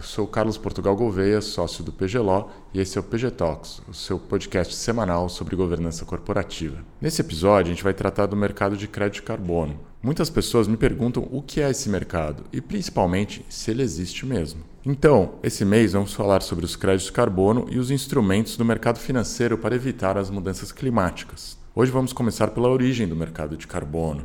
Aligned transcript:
eu 0.00 0.04
sou 0.04 0.26
Carlos 0.26 0.56
Portugal 0.56 0.96
Gouveia, 0.96 1.42
sócio 1.42 1.84
do 1.84 1.92
PGLO, 1.92 2.48
e 2.72 2.80
esse 2.80 2.96
é 2.96 3.00
o 3.02 3.04
PG 3.04 3.32
Talks, 3.32 3.82
o 3.86 3.92
seu 3.92 4.18
podcast 4.18 4.74
semanal 4.74 5.28
sobre 5.28 5.54
governança 5.54 6.06
corporativa. 6.06 6.78
Nesse 6.98 7.20
episódio, 7.20 7.70
a 7.70 7.74
gente 7.74 7.84
vai 7.84 7.92
tratar 7.92 8.24
do 8.24 8.34
mercado 8.34 8.78
de 8.78 8.88
crédito 8.88 9.16
de 9.16 9.22
carbono. 9.22 9.78
Muitas 10.02 10.30
pessoas 10.30 10.66
me 10.66 10.78
perguntam 10.78 11.28
o 11.30 11.42
que 11.42 11.60
é 11.60 11.68
esse 11.68 11.90
mercado 11.90 12.44
e, 12.50 12.62
principalmente, 12.62 13.44
se 13.50 13.70
ele 13.70 13.82
existe 13.82 14.24
mesmo. 14.24 14.62
Então, 14.86 15.34
esse 15.42 15.66
mês 15.66 15.92
vamos 15.92 16.14
falar 16.14 16.40
sobre 16.40 16.64
os 16.64 16.76
créditos 16.76 17.08
de 17.08 17.12
carbono 17.12 17.66
e 17.70 17.78
os 17.78 17.90
instrumentos 17.90 18.56
do 18.56 18.64
mercado 18.64 18.98
financeiro 18.98 19.58
para 19.58 19.74
evitar 19.74 20.16
as 20.16 20.30
mudanças 20.30 20.72
climáticas. 20.72 21.58
Hoje 21.74 21.92
vamos 21.92 22.14
começar 22.14 22.48
pela 22.48 22.70
origem 22.70 23.06
do 23.06 23.14
mercado 23.14 23.54
de 23.54 23.66
carbono 23.66 24.24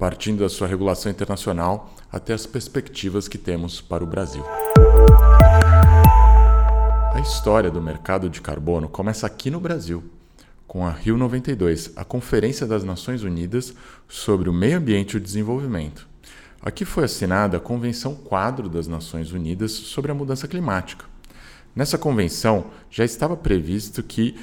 partindo 0.00 0.38
da 0.38 0.48
sua 0.48 0.66
regulação 0.66 1.12
internacional 1.12 1.94
até 2.10 2.32
as 2.32 2.46
perspectivas 2.46 3.28
que 3.28 3.36
temos 3.36 3.82
para 3.82 4.02
o 4.02 4.06
Brasil. 4.06 4.42
A 7.12 7.20
história 7.20 7.70
do 7.70 7.82
mercado 7.82 8.30
de 8.30 8.40
carbono 8.40 8.88
começa 8.88 9.26
aqui 9.26 9.50
no 9.50 9.60
Brasil, 9.60 10.02
com 10.66 10.86
a 10.86 10.90
Rio 10.90 11.18
92, 11.18 11.92
a 11.94 12.02
Conferência 12.02 12.66
das 12.66 12.82
Nações 12.82 13.22
Unidas 13.22 13.74
sobre 14.08 14.48
o 14.48 14.54
Meio 14.54 14.78
Ambiente 14.78 15.12
e 15.12 15.16
o 15.18 15.20
Desenvolvimento. 15.20 16.08
Aqui 16.62 16.86
foi 16.86 17.04
assinada 17.04 17.58
a 17.58 17.60
Convenção 17.60 18.14
Quadro 18.14 18.70
das 18.70 18.88
Nações 18.88 19.32
Unidas 19.32 19.72
sobre 19.72 20.10
a 20.10 20.14
Mudança 20.14 20.48
Climática. 20.48 21.04
Nessa 21.76 21.98
convenção 21.98 22.70
já 22.90 23.04
estava 23.04 23.36
previsto 23.36 24.02
que 24.02 24.34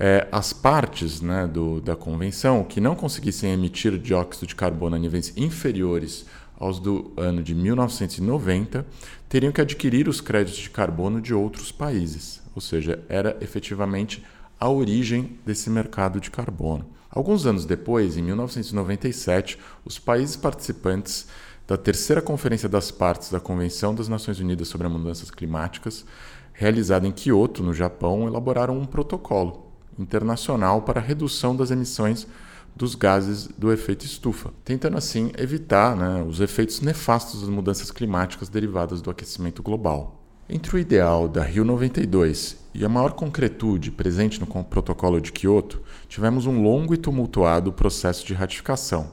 é, 0.00 0.28
as 0.30 0.52
partes 0.52 1.20
né, 1.20 1.48
do, 1.48 1.80
da 1.80 1.96
convenção 1.96 2.62
que 2.62 2.80
não 2.80 2.94
conseguissem 2.94 3.52
emitir 3.52 3.98
dióxido 3.98 4.46
de 4.46 4.54
carbono 4.54 4.94
a 4.94 4.98
níveis 4.98 5.32
inferiores 5.36 6.24
aos 6.56 6.78
do 6.78 7.12
ano 7.16 7.42
de 7.42 7.52
1990 7.52 8.86
teriam 9.28 9.50
que 9.50 9.60
adquirir 9.60 10.08
os 10.08 10.20
créditos 10.20 10.60
de 10.60 10.70
carbono 10.70 11.20
de 11.20 11.34
outros 11.34 11.72
países, 11.72 12.40
ou 12.54 12.60
seja, 12.60 13.04
era 13.08 13.36
efetivamente 13.40 14.24
a 14.58 14.68
origem 14.68 15.36
desse 15.44 15.68
mercado 15.68 16.20
de 16.20 16.30
carbono. 16.30 16.86
Alguns 17.10 17.44
anos 17.44 17.64
depois, 17.64 18.16
em 18.16 18.22
1997, 18.22 19.58
os 19.84 19.98
países 19.98 20.36
participantes 20.36 21.26
da 21.66 21.76
terceira 21.76 22.22
Conferência 22.22 22.68
das 22.68 22.90
Partes 22.90 23.30
da 23.30 23.40
Convenção 23.40 23.94
das 23.94 24.08
Nações 24.08 24.38
Unidas 24.38 24.68
sobre 24.68 24.86
as 24.86 24.92
Mudanças 24.92 25.30
Climáticas, 25.30 26.04
realizada 26.52 27.06
em 27.06 27.12
Kyoto, 27.12 27.62
no 27.62 27.74
Japão, 27.74 28.26
elaboraram 28.26 28.78
um 28.78 28.84
protocolo 28.84 29.67
internacional 29.98 30.82
para 30.82 31.00
a 31.00 31.02
redução 31.02 31.54
das 31.54 31.70
emissões 31.70 32.26
dos 32.74 32.94
gases 32.94 33.48
do 33.58 33.72
efeito 33.72 34.06
estufa, 34.06 34.52
tentando 34.64 34.96
assim 34.96 35.32
evitar 35.36 35.96
né, 35.96 36.22
os 36.22 36.40
efeitos 36.40 36.80
nefastos 36.80 37.40
das 37.40 37.50
mudanças 37.50 37.90
climáticas 37.90 38.48
derivadas 38.48 39.02
do 39.02 39.10
aquecimento 39.10 39.62
global. 39.62 40.22
Entre 40.48 40.74
o 40.74 40.78
ideal 40.78 41.28
da 41.28 41.42
Rio 41.42 41.64
92 41.64 42.56
e 42.72 42.84
a 42.84 42.88
maior 42.88 43.12
concretude 43.12 43.90
presente 43.90 44.40
no 44.40 44.46
protocolo 44.64 45.20
de 45.20 45.32
Kyoto, 45.32 45.82
tivemos 46.08 46.46
um 46.46 46.62
longo 46.62 46.94
e 46.94 46.96
tumultuado 46.96 47.72
processo 47.72 48.24
de 48.24 48.32
ratificação, 48.32 49.10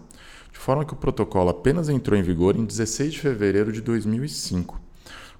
de 0.54 0.58
forma 0.58 0.86
que 0.86 0.94
o 0.94 0.98
protocolo 0.98 1.50
apenas 1.50 1.90
entrou 1.90 2.18
em 2.18 2.24
vigor 2.24 2.56
em 2.56 2.64
16 2.64 3.14
de 3.14 3.20
fevereiro 3.20 3.72
de 3.72 3.82
2005, 3.82 4.80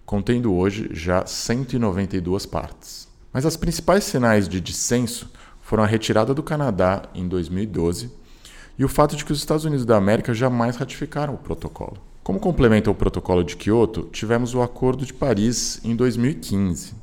contendo 0.06 0.54
hoje 0.54 0.90
já 0.92 1.26
192 1.26 2.46
partes. 2.46 3.08
Mas 3.36 3.46
as 3.46 3.58
principais 3.58 4.06
sinais 4.06 4.48
de 4.48 4.62
dissenso 4.62 5.30
foram 5.60 5.84
a 5.84 5.86
retirada 5.86 6.34
do 6.34 6.42
Canadá 6.42 7.04
em 7.14 7.28
2012 7.28 8.10
e 8.80 8.86
o 8.86 8.88
fato 8.88 9.14
de 9.18 9.26
que 9.26 9.34
os 9.34 9.40
Estados 9.40 9.66
Unidos 9.66 9.86
da 9.86 9.98
América 9.98 10.34
jamais 10.34 10.78
ratificaram 10.78 11.34
o 11.34 11.38
protocolo. 11.38 11.98
Como 12.24 12.40
complemento 12.40 12.90
ao 12.90 12.96
protocolo 12.96 13.44
de 13.44 13.58
Kyoto, 13.58 14.04
tivemos 14.04 14.56
o 14.56 14.62
Acordo 14.62 15.06
de 15.06 15.14
Paris 15.14 15.82
em 15.84 15.98
2015, 15.98 16.94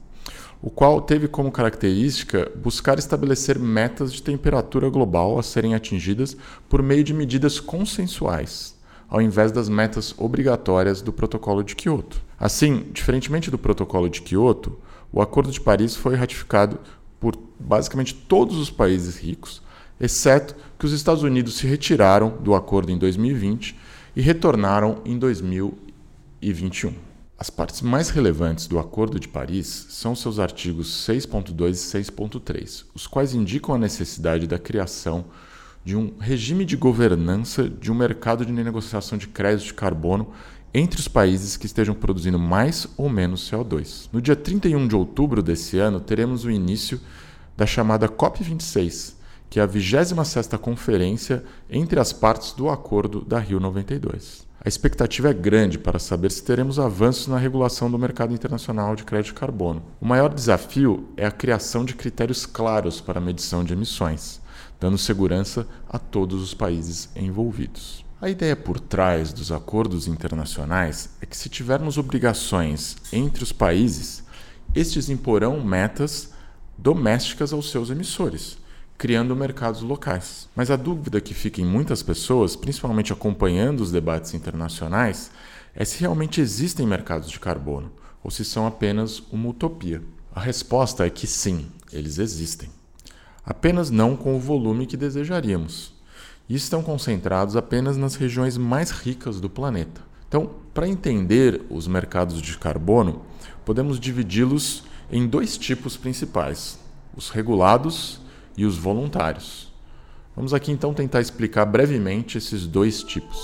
o 0.62 0.70
qual 0.70 1.02
teve 1.02 1.28
como 1.28 1.52
característica 1.52 2.50
buscar 2.56 2.98
estabelecer 2.98 3.58
metas 3.58 4.10
de 4.10 4.22
temperatura 4.22 4.88
global 4.88 5.38
a 5.38 5.42
serem 5.42 5.74
atingidas 5.74 6.34
por 6.66 6.82
meio 6.82 7.04
de 7.04 7.12
medidas 7.12 7.60
consensuais, 7.60 8.74
ao 9.06 9.20
invés 9.20 9.52
das 9.52 9.68
metas 9.68 10.14
obrigatórias 10.16 11.02
do 11.02 11.12
protocolo 11.12 11.62
de 11.62 11.76
Kyoto. 11.76 12.22
Assim, 12.40 12.86
diferentemente 12.90 13.50
do 13.50 13.58
protocolo 13.58 14.08
de 14.08 14.22
Kyoto, 14.22 14.78
o 15.12 15.20
Acordo 15.20 15.52
de 15.52 15.60
Paris 15.60 15.94
foi 15.94 16.16
ratificado 16.16 16.80
por 17.20 17.36
basicamente 17.58 18.14
todos 18.14 18.56
os 18.56 18.70
países 18.70 19.16
ricos, 19.16 19.62
exceto 20.00 20.56
que 20.78 20.86
os 20.86 20.92
Estados 20.92 21.22
Unidos 21.22 21.54
se 21.54 21.66
retiraram 21.66 22.30
do 22.40 22.54
acordo 22.54 22.90
em 22.90 22.98
2020 22.98 23.76
e 24.16 24.20
retornaram 24.20 25.00
em 25.04 25.18
2021. 25.18 26.94
As 27.38 27.50
partes 27.50 27.82
mais 27.82 28.08
relevantes 28.08 28.66
do 28.66 28.78
Acordo 28.78 29.18
de 29.18 29.26
Paris 29.26 29.86
são 29.90 30.14
seus 30.14 30.38
artigos 30.38 31.06
6.2 31.08 31.70
e 31.70 31.72
6.3, 31.72 32.84
os 32.94 33.06
quais 33.06 33.34
indicam 33.34 33.74
a 33.74 33.78
necessidade 33.78 34.46
da 34.46 34.58
criação 34.58 35.24
de 35.84 35.96
um 35.96 36.12
regime 36.20 36.64
de 36.64 36.76
governança 36.76 37.68
de 37.68 37.90
um 37.90 37.94
mercado 37.94 38.46
de 38.46 38.52
negociação 38.52 39.18
de 39.18 39.26
crédito 39.26 39.66
de 39.66 39.74
carbono 39.74 40.32
entre 40.74 40.98
os 40.98 41.08
países 41.08 41.56
que 41.56 41.66
estejam 41.66 41.94
produzindo 41.94 42.38
mais 42.38 42.88
ou 42.96 43.08
menos 43.08 43.50
CO2. 43.50 44.08
No 44.12 44.22
dia 44.22 44.34
31 44.34 44.88
de 44.88 44.96
outubro 44.96 45.42
desse 45.42 45.78
ano, 45.78 46.00
teremos 46.00 46.44
o 46.44 46.50
início 46.50 47.00
da 47.56 47.66
chamada 47.66 48.08
COP26, 48.08 49.14
que 49.50 49.60
é 49.60 49.62
a 49.62 49.68
26ª 49.68 50.56
conferência 50.58 51.44
entre 51.68 52.00
as 52.00 52.12
partes 52.12 52.52
do 52.52 52.70
acordo 52.70 53.20
da 53.22 53.38
Rio 53.38 53.60
92. 53.60 54.46
A 54.64 54.68
expectativa 54.68 55.28
é 55.28 55.34
grande 55.34 55.76
para 55.76 55.98
saber 55.98 56.30
se 56.30 56.42
teremos 56.42 56.78
avanços 56.78 57.26
na 57.26 57.36
regulação 57.36 57.90
do 57.90 57.98
mercado 57.98 58.32
internacional 58.32 58.94
de 58.94 59.02
crédito 59.02 59.34
de 59.34 59.40
carbono. 59.40 59.82
O 60.00 60.06
maior 60.06 60.32
desafio 60.32 61.08
é 61.16 61.26
a 61.26 61.32
criação 61.32 61.84
de 61.84 61.94
critérios 61.94 62.46
claros 62.46 63.00
para 63.00 63.18
a 63.18 63.22
medição 63.22 63.64
de 63.64 63.72
emissões, 63.72 64.40
dando 64.80 64.96
segurança 64.96 65.66
a 65.88 65.98
todos 65.98 66.40
os 66.40 66.54
países 66.54 67.10
envolvidos. 67.16 68.04
A 68.22 68.30
ideia 68.30 68.54
por 68.54 68.78
trás 68.78 69.32
dos 69.32 69.50
acordos 69.50 70.06
internacionais 70.06 71.10
é 71.20 71.26
que, 71.26 71.36
se 71.36 71.48
tivermos 71.48 71.98
obrigações 71.98 72.96
entre 73.12 73.42
os 73.42 73.50
países, 73.50 74.22
estes 74.72 75.08
imporão 75.08 75.60
metas 75.60 76.30
domésticas 76.78 77.52
aos 77.52 77.68
seus 77.68 77.90
emissores, 77.90 78.58
criando 78.96 79.34
mercados 79.34 79.82
locais. 79.82 80.48
Mas 80.54 80.70
a 80.70 80.76
dúvida 80.76 81.20
que 81.20 81.34
fica 81.34 81.60
em 81.60 81.64
muitas 81.64 82.00
pessoas, 82.00 82.54
principalmente 82.54 83.12
acompanhando 83.12 83.80
os 83.80 83.90
debates 83.90 84.34
internacionais, 84.34 85.32
é 85.74 85.84
se 85.84 85.98
realmente 85.98 86.40
existem 86.40 86.86
mercados 86.86 87.28
de 87.28 87.40
carbono 87.40 87.90
ou 88.22 88.30
se 88.30 88.44
são 88.44 88.68
apenas 88.68 89.20
uma 89.32 89.48
utopia. 89.48 90.00
A 90.32 90.38
resposta 90.38 91.04
é 91.04 91.10
que 91.10 91.26
sim, 91.26 91.66
eles 91.92 92.18
existem. 92.18 92.70
Apenas 93.44 93.90
não 93.90 94.16
com 94.16 94.36
o 94.36 94.40
volume 94.40 94.86
que 94.86 94.96
desejaríamos 94.96 95.91
e 96.52 96.54
estão 96.54 96.82
concentrados 96.82 97.56
apenas 97.56 97.96
nas 97.96 98.14
regiões 98.14 98.58
mais 98.58 98.90
ricas 98.90 99.40
do 99.40 99.48
planeta. 99.48 100.02
Então, 100.28 100.50
para 100.74 100.86
entender 100.86 101.62
os 101.70 101.88
mercados 101.88 102.42
de 102.42 102.58
carbono, 102.58 103.22
podemos 103.64 103.98
dividi-los 103.98 104.84
em 105.10 105.26
dois 105.26 105.56
tipos 105.56 105.96
principais: 105.96 106.78
os 107.16 107.30
regulados 107.30 108.20
e 108.54 108.66
os 108.66 108.76
voluntários. 108.76 109.72
Vamos 110.36 110.52
aqui 110.52 110.70
então 110.70 110.92
tentar 110.92 111.22
explicar 111.22 111.64
brevemente 111.64 112.36
esses 112.36 112.66
dois 112.66 113.02
tipos. 113.02 113.38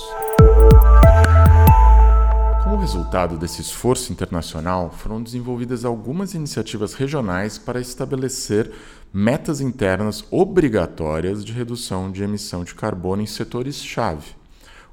Como 2.63 2.75
resultado 2.75 3.37
desse 3.37 3.61
esforço 3.61 4.11
internacional, 4.11 4.91
foram 4.91 5.23
desenvolvidas 5.23 5.85
algumas 5.85 6.33
iniciativas 6.33 6.93
regionais 6.93 7.57
para 7.57 7.79
estabelecer 7.79 8.71
metas 9.13 9.61
internas 9.61 10.25
obrigatórias 10.29 11.43
de 11.43 11.53
redução 11.53 12.11
de 12.11 12.21
emissão 12.21 12.63
de 12.63 12.75
carbono 12.75 13.21
em 13.21 13.25
setores-chave, 13.25 14.35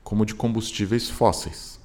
como 0.05 0.25
de 0.25 0.35
combustíveis 0.35 1.11
fósseis. 1.11 1.79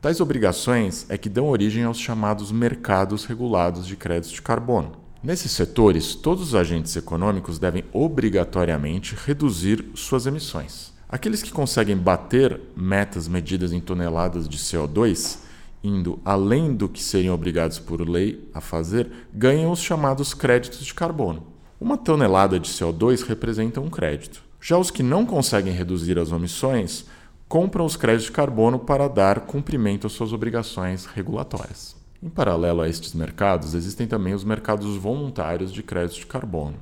Tais 0.00 0.20
obrigações 0.20 1.04
é 1.08 1.18
que 1.18 1.28
dão 1.28 1.48
origem 1.48 1.84
aos 1.84 1.98
chamados 1.98 2.52
mercados 2.52 3.24
regulados 3.24 3.86
de 3.86 3.96
créditos 3.96 4.32
de 4.32 4.42
carbono. 4.42 4.92
Nesses 5.22 5.52
setores, 5.52 6.14
todos 6.14 6.48
os 6.48 6.54
agentes 6.54 6.96
econômicos 6.96 7.58
devem 7.58 7.84
obrigatoriamente 7.92 9.14
reduzir 9.14 9.84
suas 9.94 10.26
emissões. 10.26 10.91
Aqueles 11.12 11.42
que 11.42 11.52
conseguem 11.52 11.94
bater 11.94 12.58
metas 12.74 13.28
medidas 13.28 13.70
em 13.70 13.80
toneladas 13.80 14.48
de 14.48 14.56
CO2, 14.56 15.40
indo 15.84 16.18
além 16.24 16.72
do 16.72 16.88
que 16.88 17.02
seriam 17.02 17.34
obrigados 17.34 17.78
por 17.78 18.00
lei 18.08 18.48
a 18.54 18.62
fazer, 18.62 19.12
ganham 19.30 19.70
os 19.70 19.78
chamados 19.78 20.32
créditos 20.32 20.86
de 20.86 20.94
carbono. 20.94 21.48
Uma 21.78 21.98
tonelada 21.98 22.58
de 22.58 22.66
CO2 22.66 23.26
representa 23.26 23.78
um 23.78 23.90
crédito. 23.90 24.42
Já 24.58 24.78
os 24.78 24.90
que 24.90 25.02
não 25.02 25.26
conseguem 25.26 25.74
reduzir 25.74 26.18
as 26.18 26.30
emissões 26.30 27.04
compram 27.46 27.84
os 27.84 27.94
créditos 27.94 28.28
de 28.28 28.32
carbono 28.32 28.78
para 28.78 29.06
dar 29.06 29.40
cumprimento 29.40 30.06
às 30.06 30.14
suas 30.14 30.32
obrigações 30.32 31.04
regulatórias. 31.04 31.94
Em 32.22 32.30
paralelo 32.30 32.80
a 32.80 32.88
estes 32.88 33.12
mercados, 33.12 33.74
existem 33.74 34.06
também 34.06 34.32
os 34.32 34.44
mercados 34.44 34.96
voluntários 34.96 35.74
de 35.74 35.82
créditos 35.82 36.20
de 36.20 36.26
carbono. 36.26 36.76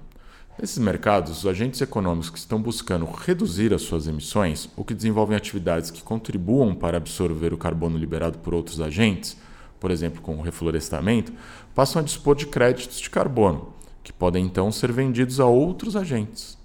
Nesses 0.60 0.76
mercados, 0.76 1.38
os 1.38 1.46
agentes 1.46 1.80
econômicos 1.80 2.28
que 2.28 2.36
estão 2.36 2.60
buscando 2.60 3.06
reduzir 3.06 3.72
as 3.72 3.80
suas 3.80 4.06
emissões 4.06 4.68
ou 4.76 4.84
que 4.84 4.92
desenvolvem 4.92 5.34
atividades 5.34 5.90
que 5.90 6.02
contribuam 6.02 6.74
para 6.74 6.98
absorver 6.98 7.54
o 7.54 7.56
carbono 7.56 7.96
liberado 7.96 8.36
por 8.40 8.52
outros 8.52 8.78
agentes, 8.78 9.38
por 9.80 9.90
exemplo, 9.90 10.20
com 10.20 10.36
o 10.36 10.42
reflorestamento, 10.42 11.32
passam 11.74 12.02
a 12.02 12.04
dispor 12.04 12.36
de 12.36 12.46
créditos 12.46 13.00
de 13.00 13.08
carbono, 13.08 13.72
que 14.04 14.12
podem 14.12 14.44
então 14.44 14.70
ser 14.70 14.92
vendidos 14.92 15.40
a 15.40 15.46
outros 15.46 15.96
agentes. 15.96 16.58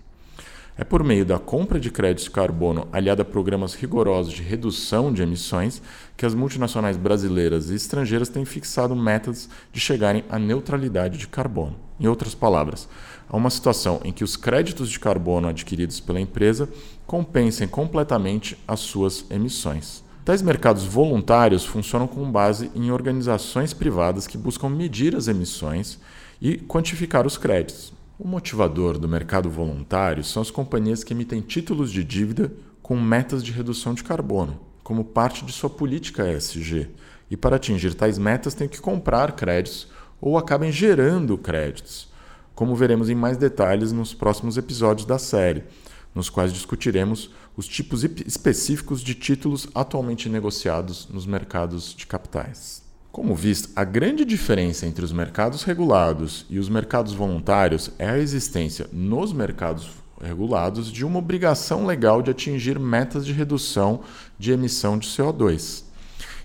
É 0.77 0.83
por 0.83 1.06
meio 1.06 1.25
da 1.25 1.39
compra 1.39 1.80
de 1.80 1.89
créditos 1.89 2.25
de 2.25 2.31
carbono 2.31 2.86
aliada 2.92 3.22
a 3.22 3.25
programas 3.25 3.74
rigorosos 3.74 4.33
de 4.33 4.44
redução 4.44 5.13
de 5.13 5.22
emissões 5.22 5.81
que 6.18 6.25
as 6.25 6.36
multinacionais 6.36 6.98
brasileiras 6.98 7.69
e 7.69 7.75
estrangeiras 7.75 8.27
têm 8.27 8.44
fixado 8.44 8.94
metas 8.94 9.48
de 9.72 9.80
chegarem 9.80 10.25
à 10.30 10.38
neutralidade 10.38 11.18
de 11.18 11.30
carbono. 11.30 11.77
Em 11.98 12.07
outras 12.07 12.36
palavras, 12.36 12.89
há 13.30 13.38
uma 13.38 13.50
situação 13.50 14.01
em 14.04 14.12
que 14.12 14.24
os 14.24 14.36
créditos 14.36 14.89
de 14.89 15.00
carbono 15.00 15.48
adquiridos 15.48 16.01
pela 16.01 16.19
empresa 16.19 16.68
compensem 17.07 17.69
completamente 17.69 18.57
as 18.68 18.81
suas 18.81 19.25
emissões. 19.31 20.04
Tais 20.25 20.42
mercados 20.42 20.83
voluntários 20.83 21.63
funcionam 21.63 22.06
com 22.06 22.30
base 22.30 22.69
em 22.75 22.92
organizações 22.92 23.74
privadas 23.74 24.27
que 24.27 24.38
buscam 24.38 24.68
medir 24.68 25.16
as 25.16 25.30
emissões 25.30 25.98
e 26.42 26.57
quantificar 26.57 27.25
os 27.25 27.38
créditos. 27.38 27.94
O 28.18 28.26
motivador 28.26 28.98
do 28.98 29.10
mercado 29.10 29.50
voluntário 29.50 30.24
são 30.24 30.42
as 30.42 30.50
companhias 30.50 31.04
que 31.04 31.14
emitem 31.14 31.42
títulos 31.42 31.92
de 31.92 32.02
dívida 32.02 32.50
com 32.82 32.98
metas 32.98 33.44
de 33.44 33.52
redução 33.52 33.94
de 33.94 34.06
carbono, 34.06 34.58
como 34.82 35.04
parte 35.04 35.44
de 35.44 35.52
sua 35.52 35.70
política 35.70 36.32
ESG. 36.32 36.92
E 37.30 37.36
para 37.36 37.58
atingir 37.58 37.94
tais 37.94 38.18
metas, 38.18 38.54
têm 38.54 38.70
que 38.70 38.80
comprar 38.80 39.34
créditos 39.34 39.90
ou 40.22 40.38
acabem 40.38 40.72
gerando 40.72 41.38
créditos, 41.38 42.08
como 42.54 42.74
veremos 42.74 43.10
em 43.10 43.16
mais 43.16 43.36
detalhes 43.36 43.92
nos 43.92 44.14
próximos 44.14 44.56
episódios 44.56 45.06
da 45.06 45.20
série, 45.20 45.66
nos 46.14 46.30
quais 46.30 46.54
discutiremos 46.54 47.32
os 47.58 47.68
tipos 47.68 48.06
específicos 48.06 49.02
de 49.02 49.14
títulos 49.14 49.68
atualmente 49.76 50.30
negociados 50.30 51.10
nos 51.10 51.26
mercados 51.26 51.94
de 51.94 52.08
capitais. 52.08 52.85
Como 53.16 53.34
visto, 53.34 53.70
a 53.78 53.86
grande 53.86 54.26
diferença 54.26 54.86
entre 54.86 55.06
os 55.06 55.14
mercados 55.14 55.64
regulados 55.64 56.46
e 56.50 56.60
os 56.60 56.68
mercados 56.68 57.14
voluntários 57.14 57.90
é 57.98 58.10
a 58.10 58.18
existência 58.18 58.90
nos 58.92 59.32
mercados 59.32 59.90
regulados 60.22 60.92
de 60.92 61.06
uma 61.06 61.20
obrigação 61.20 61.86
legal 61.86 62.22
de 62.22 62.30
atingir 62.30 62.78
metas 62.78 63.26
de 63.26 63.32
redução 63.32 64.02
de 64.38 64.52
emissão 64.52 65.00
de 65.00 65.08
CO2. 65.08 65.86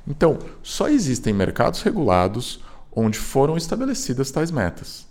Então, 0.07 0.39
só 0.63 0.89
existem 0.89 1.33
mercados 1.33 1.83
regulados 1.83 2.61
onde 2.95 3.19
foram 3.19 3.57
estabelecidas 3.57 4.31
tais 4.31 4.53
metas. 4.53 5.09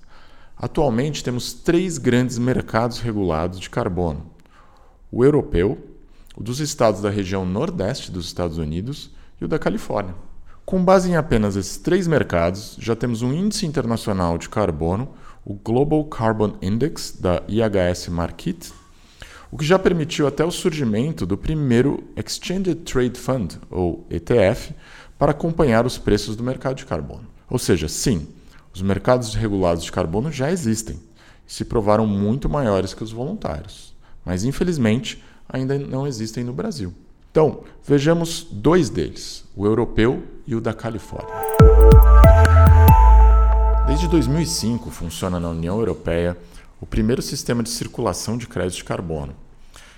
Atualmente 0.56 1.22
temos 1.22 1.52
três 1.52 1.98
grandes 1.98 2.38
mercados 2.38 3.00
regulados 3.00 3.60
de 3.60 3.70
carbono: 3.70 4.32
o 5.12 5.26
europeu, 5.26 5.78
o 6.38 6.42
dos 6.42 6.62
estados 6.62 7.02
da 7.02 7.10
região 7.10 7.46
nordeste 7.46 8.14
dos 8.14 8.28
Estados 8.28 8.58
Unidos 8.58 9.12
e 9.42 9.44
o 9.44 9.48
da 9.50 9.60
Califórnia. 9.60 10.29
Com 10.70 10.86
base 10.86 11.10
em 11.10 11.16
apenas 11.16 11.56
esses 11.56 11.78
três 11.78 12.06
mercados, 12.06 12.78
já 12.80 12.96
temos 12.96 13.24
um 13.24 13.34
índice 13.34 13.66
internacional 13.66 14.38
de 14.38 14.48
carbono, 14.48 15.10
o 15.44 15.56
Global 15.56 16.06
Carbon 16.06 16.58
Index 16.62 17.18
da 17.20 17.42
IHS 17.48 18.08
Markit, 18.10 18.72
o 19.50 19.58
que 19.58 19.66
já 19.66 19.80
permitiu 19.80 20.28
até 20.28 20.46
o 20.46 20.52
surgimento 20.52 21.26
do 21.26 21.36
primeiro 21.36 22.04
Exchange 22.16 22.76
Trade 22.76 23.20
Fund, 23.20 23.56
ou 23.72 24.06
ETF, 24.12 24.76
para 25.18 25.32
acompanhar 25.32 25.88
os 25.88 25.98
preços 25.98 26.36
do 26.36 26.44
mercado 26.44 26.76
de 26.76 26.86
carbono. 26.86 27.26
Ou 27.50 27.58
seja, 27.58 27.88
sim, 27.88 28.28
os 28.72 28.84
mercados 28.84 29.34
regulados 29.34 29.84
de 29.84 29.92
carbono 29.92 30.32
já 30.32 30.52
existem 30.52 31.00
e 31.48 31.52
se 31.52 31.66
provaram 31.66 32.06
muito 32.06 32.48
maiores 32.48 32.94
que 32.94 33.04
os 33.04 33.12
voluntários, 33.12 33.96
mas 34.24 34.44
infelizmente 34.44 35.24
ainda 35.52 35.80
não 35.80 36.06
existem 36.06 36.44
no 36.44 36.54
Brasil. 36.54 36.94
Então, 37.32 37.62
vejamos 37.86 38.48
dois 38.50 38.90
deles, 38.90 39.46
o 39.56 39.64
europeu 39.66 40.24
e 40.48 40.56
o 40.56 40.62
da 40.62 40.74
Califórnia. 40.74 41.30
Desde 43.86 44.08
2005 44.08 44.90
funciona 44.90 45.40
na 45.40 45.50
União 45.50 45.78
Europeia 45.78 46.36
o 46.82 46.88
primeiro 46.88 47.22
sistema 47.22 47.62
de 47.62 47.70
circulação 47.70 48.36
de 48.36 48.48
créditos 48.48 48.78
de 48.78 48.84
carbono, 48.84 49.36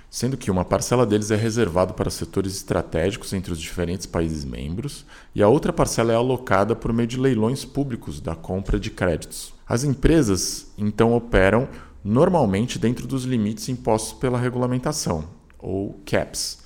sendo 0.10 0.36
que 0.36 0.52
uma 0.52 0.66
parcela 0.66 1.06
deles 1.06 1.32
é 1.32 1.38
reservada 1.38 1.94
para 1.94 2.10
setores 2.10 2.54
estratégicos 2.54 3.32
entre 3.32 3.54
os 3.54 3.62
diferentes 3.62 4.06
países 4.06 4.44
membros 4.44 5.06
e 5.34 5.42
a 5.42 5.48
outra 5.48 5.72
parcela 5.72 6.12
é 6.12 6.16
alocada 6.16 6.76
por 6.76 6.92
meio 6.92 7.08
de 7.08 7.18
leilões 7.18 7.64
públicos 7.64 8.20
da 8.20 8.36
compra 8.36 8.78
de 8.78 8.90
créditos. 8.90 9.54
As 9.66 9.86
empresas 9.86 10.68
então 10.78 11.14
operam 11.14 11.70
normalmente 12.04 12.78
dentro 12.78 13.08
dos 13.08 13.24
limites 13.24 13.70
impostos 13.70 14.12
pela 14.20 14.38
regulamentação, 14.38 15.30
ou 15.58 16.02
CAPs, 16.06 16.62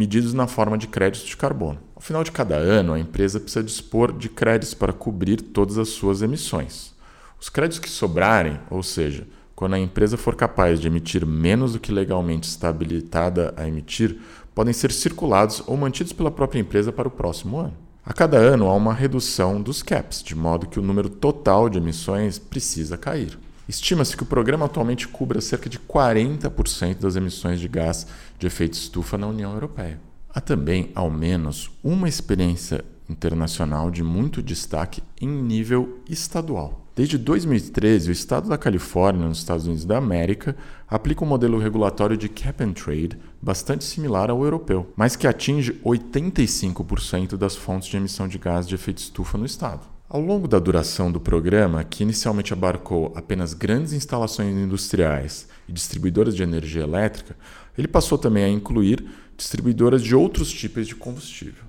medidos 0.00 0.32
na 0.32 0.46
forma 0.46 0.78
de 0.78 0.86
créditos 0.86 1.28
de 1.28 1.36
carbono. 1.36 1.78
Ao 1.94 2.00
final 2.00 2.24
de 2.24 2.32
cada 2.32 2.56
ano, 2.56 2.94
a 2.94 2.98
empresa 2.98 3.38
precisa 3.38 3.62
dispor 3.62 4.16
de 4.16 4.30
créditos 4.30 4.72
para 4.72 4.94
cobrir 4.94 5.42
todas 5.42 5.76
as 5.76 5.90
suas 5.90 6.22
emissões. 6.22 6.94
Os 7.38 7.50
créditos 7.50 7.80
que 7.80 7.90
sobrarem, 7.90 8.58
ou 8.70 8.82
seja, 8.82 9.26
quando 9.54 9.74
a 9.74 9.78
empresa 9.78 10.16
for 10.16 10.34
capaz 10.34 10.80
de 10.80 10.86
emitir 10.86 11.26
menos 11.26 11.74
do 11.74 11.78
que 11.78 11.92
legalmente 11.92 12.48
está 12.48 12.70
habilitada 12.70 13.52
a 13.58 13.68
emitir, 13.68 14.18
podem 14.54 14.72
ser 14.72 14.90
circulados 14.90 15.62
ou 15.66 15.76
mantidos 15.76 16.14
pela 16.14 16.30
própria 16.30 16.60
empresa 16.60 16.90
para 16.90 17.06
o 17.06 17.10
próximo 17.10 17.58
ano. 17.58 17.74
A 18.02 18.14
cada 18.14 18.38
ano 18.38 18.68
há 18.68 18.74
uma 18.74 18.94
redução 18.94 19.60
dos 19.60 19.82
caps, 19.82 20.22
de 20.22 20.34
modo 20.34 20.66
que 20.66 20.80
o 20.80 20.82
número 20.82 21.10
total 21.10 21.68
de 21.68 21.76
emissões 21.76 22.38
precisa 22.38 22.96
cair. 22.96 23.38
Estima-se 23.70 24.16
que 24.16 24.24
o 24.24 24.26
programa 24.26 24.66
atualmente 24.66 25.06
cubra 25.06 25.40
cerca 25.40 25.70
de 25.70 25.78
40% 25.78 26.98
das 26.98 27.14
emissões 27.14 27.60
de 27.60 27.68
gás 27.68 28.04
de 28.36 28.48
efeito 28.48 28.72
estufa 28.72 29.16
na 29.16 29.28
União 29.28 29.52
Europeia. 29.52 30.00
Há 30.28 30.40
também, 30.40 30.90
ao 30.92 31.08
menos, 31.08 31.70
uma 31.80 32.08
experiência 32.08 32.84
internacional 33.08 33.88
de 33.88 34.02
muito 34.02 34.42
destaque 34.42 35.04
em 35.20 35.28
nível 35.28 36.00
estadual. 36.08 36.84
Desde 36.96 37.16
2013, 37.16 38.10
o 38.10 38.12
estado 38.12 38.48
da 38.48 38.58
Califórnia, 38.58 39.28
nos 39.28 39.38
Estados 39.38 39.66
Unidos 39.66 39.84
da 39.84 39.98
América, 39.98 40.56
aplica 40.88 41.24
um 41.24 41.28
modelo 41.28 41.56
regulatório 41.56 42.16
de 42.16 42.28
cap 42.28 42.64
and 42.64 42.72
trade 42.72 43.16
bastante 43.40 43.84
similar 43.84 44.30
ao 44.30 44.42
europeu, 44.42 44.92
mas 44.96 45.14
que 45.14 45.28
atinge 45.28 45.74
85% 45.84 47.36
das 47.36 47.54
fontes 47.54 47.88
de 47.88 47.96
emissão 47.96 48.26
de 48.26 48.36
gás 48.36 48.66
de 48.66 48.74
efeito 48.74 48.98
estufa 48.98 49.38
no 49.38 49.46
estado. 49.46 49.99
Ao 50.12 50.20
longo 50.20 50.48
da 50.48 50.58
duração 50.58 51.12
do 51.12 51.20
programa, 51.20 51.84
que 51.84 52.02
inicialmente 52.02 52.52
abarcou 52.52 53.12
apenas 53.14 53.54
grandes 53.54 53.92
instalações 53.92 54.56
industriais 54.56 55.46
e 55.68 55.72
distribuidoras 55.72 56.34
de 56.34 56.42
energia 56.42 56.82
elétrica, 56.82 57.36
ele 57.78 57.86
passou 57.86 58.18
também 58.18 58.42
a 58.42 58.48
incluir 58.48 59.06
distribuidoras 59.36 60.02
de 60.02 60.16
outros 60.16 60.50
tipos 60.50 60.88
de 60.88 60.96
combustível. 60.96 61.62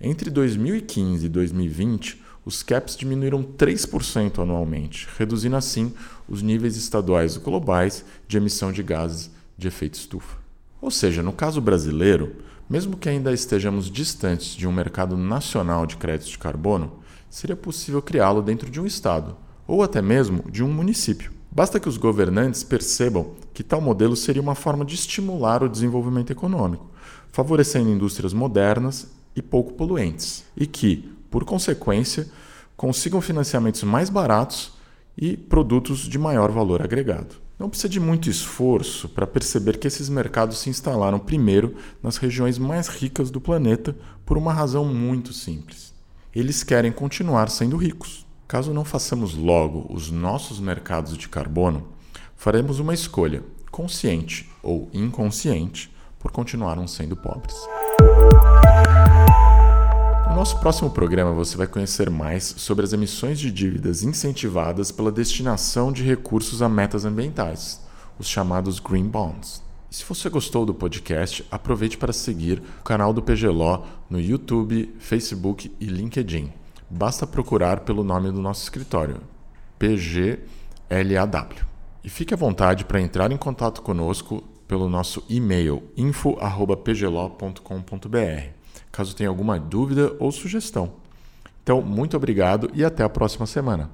Entre 0.00 0.30
2015 0.30 1.26
e 1.26 1.28
2020, 1.28 2.22
os 2.44 2.62
caps 2.62 2.96
diminuíram 2.96 3.42
3% 3.42 4.40
anualmente, 4.40 5.08
reduzindo 5.18 5.56
assim 5.56 5.92
os 6.28 6.42
níveis 6.42 6.76
estaduais 6.76 7.34
e 7.34 7.40
globais 7.40 8.04
de 8.28 8.36
emissão 8.36 8.70
de 8.70 8.84
gases 8.84 9.32
de 9.58 9.66
efeito 9.66 9.94
estufa. 9.94 10.38
Ou 10.80 10.92
seja, 10.92 11.24
no 11.24 11.32
caso 11.32 11.60
brasileiro, 11.60 12.36
mesmo 12.70 12.96
que 12.96 13.08
ainda 13.08 13.32
estejamos 13.32 13.90
distantes 13.90 14.54
de 14.54 14.68
um 14.68 14.72
mercado 14.72 15.16
nacional 15.16 15.86
de 15.86 15.96
créditos 15.96 16.30
de 16.30 16.38
carbono, 16.38 16.98
seria 17.30 17.56
possível 17.56 18.00
criá-lo 18.00 18.42
dentro 18.42 18.70
de 18.70 18.80
um 18.80 18.86
estado 18.86 19.36
ou 19.68 19.82
até 19.82 20.00
mesmo 20.00 20.50
de 20.50 20.64
um 20.64 20.72
município. 20.72 21.30
Basta 21.50 21.78
que 21.78 21.88
os 21.88 21.98
governantes 21.98 22.62
percebam 22.62 23.32
que 23.52 23.62
tal 23.62 23.80
modelo 23.80 24.16
seria 24.16 24.40
uma 24.40 24.54
forma 24.54 24.84
de 24.84 24.94
estimular 24.94 25.62
o 25.62 25.68
desenvolvimento 25.68 26.30
econômico, 26.30 26.90
favorecendo 27.30 27.90
indústrias 27.90 28.32
modernas 28.32 29.08
e 29.36 29.42
pouco 29.42 29.74
poluentes, 29.74 30.44
e 30.56 30.66
que, 30.66 31.12
por 31.30 31.44
consequência, 31.44 32.28
consigam 32.76 33.20
financiamentos 33.20 33.82
mais 33.82 34.08
baratos 34.08 34.72
e 35.16 35.36
produtos 35.36 36.00
de 36.00 36.18
maior 36.18 36.50
valor 36.50 36.80
agregado. 36.80 37.36
Não 37.58 37.68
precisa 37.68 37.88
de 37.88 37.98
muito 37.98 38.30
esforço 38.30 39.08
para 39.08 39.26
perceber 39.26 39.78
que 39.78 39.88
esses 39.88 40.08
mercados 40.08 40.58
se 40.58 40.70
instalaram 40.70 41.18
primeiro 41.18 41.74
nas 42.02 42.16
regiões 42.16 42.56
mais 42.56 42.86
ricas 42.86 43.30
do 43.30 43.40
planeta 43.40 43.96
por 44.24 44.38
uma 44.38 44.52
razão 44.52 44.84
muito 44.84 45.32
simples 45.32 45.97
eles 46.34 46.62
querem 46.62 46.92
continuar 46.92 47.48
sendo 47.48 47.76
ricos. 47.76 48.26
Caso 48.46 48.72
não 48.72 48.84
façamos 48.84 49.34
logo 49.34 49.86
os 49.90 50.10
nossos 50.10 50.58
mercados 50.60 51.16
de 51.16 51.28
carbono, 51.28 51.88
faremos 52.36 52.78
uma 52.78 52.94
escolha, 52.94 53.42
consciente 53.70 54.50
ou 54.62 54.88
inconsciente, 54.92 55.94
por 56.18 56.30
continuarmos 56.30 56.92
sendo 56.92 57.16
pobres. 57.16 57.56
No 60.28 60.34
nosso 60.34 60.58
próximo 60.60 60.90
programa 60.90 61.32
você 61.32 61.56
vai 61.56 61.66
conhecer 61.66 62.08
mais 62.08 62.44
sobre 62.44 62.84
as 62.84 62.92
emissões 62.92 63.38
de 63.38 63.50
dívidas 63.50 64.02
incentivadas 64.02 64.90
pela 64.90 65.12
destinação 65.12 65.92
de 65.92 66.02
recursos 66.02 66.62
a 66.62 66.68
metas 66.68 67.04
ambientais, 67.04 67.80
os 68.18 68.28
chamados 68.28 68.78
Green 68.78 69.06
Bonds. 69.06 69.67
Se 69.90 70.04
você 70.04 70.28
gostou 70.28 70.66
do 70.66 70.74
podcast, 70.74 71.42
aproveite 71.50 71.96
para 71.96 72.12
seguir 72.12 72.62
o 72.80 72.84
canal 72.84 73.10
do 73.10 73.22
PGLO 73.22 73.86
no 74.10 74.20
YouTube, 74.20 74.94
Facebook 74.98 75.74
e 75.80 75.86
LinkedIn. 75.86 76.52
Basta 76.90 77.26
procurar 77.26 77.80
pelo 77.80 78.04
nome 78.04 78.30
do 78.30 78.42
nosso 78.42 78.62
escritório, 78.62 79.22
PGLAW. 79.78 81.48
E 82.04 82.10
fique 82.10 82.34
à 82.34 82.36
vontade 82.36 82.84
para 82.84 83.00
entrar 83.00 83.32
em 83.32 83.38
contato 83.38 83.80
conosco 83.80 84.44
pelo 84.66 84.90
nosso 84.90 85.24
e-mail 85.26 85.82
info@pglo.com.br, 85.96 88.52
caso 88.92 89.16
tenha 89.16 89.30
alguma 89.30 89.58
dúvida 89.58 90.14
ou 90.18 90.30
sugestão. 90.30 90.96
Então, 91.62 91.80
muito 91.80 92.14
obrigado 92.14 92.70
e 92.74 92.84
até 92.84 93.02
a 93.02 93.08
próxima 93.08 93.46
semana. 93.46 93.90